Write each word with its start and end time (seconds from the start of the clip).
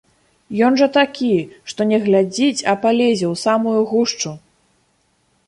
Ён 0.67 0.77
жа 0.79 0.87
такі, 0.95 1.29
што 1.73 1.81
не 1.91 1.99
глядзіць, 2.07 2.65
а 2.73 2.75
палезе 2.87 3.27
ў 3.33 3.45
самую 3.45 3.77
гушчу. 3.95 4.35